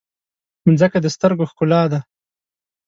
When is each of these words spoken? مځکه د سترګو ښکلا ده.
مځکه 0.65 0.97
د 1.01 1.07
سترګو 1.15 1.49
ښکلا 1.51 1.81
ده. 1.91 1.99